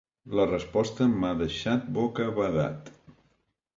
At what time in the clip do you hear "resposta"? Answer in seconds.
0.51-1.07